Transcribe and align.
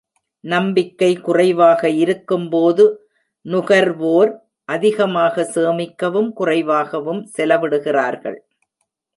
நம்பிக்கை 0.43 1.09
குறைவாக 1.19 1.89
இருக்கும்போது, 1.89 2.85
நுகர்வோர் 3.45 4.31
அதிகமாக 4.69 5.43
சேமிக்கவும் 5.55 6.31
குறைவாகவும் 6.33 7.21
செலவிடுகிறார்கள். 7.37 8.39